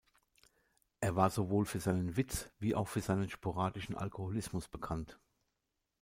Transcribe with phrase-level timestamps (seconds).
[0.99, 5.19] Er war sowohl für seinen Witz wie auch für seinen sporadischen Alkoholismus bekannt.